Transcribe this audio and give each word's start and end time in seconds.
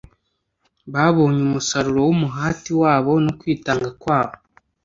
babonye 0.93 1.39
umusaruro 1.47 1.99
w'umuhati 2.07 2.71
wabo 2.81 3.11
no 3.25 3.31
kwitanga 3.39 3.87
kwabo. 4.01 4.35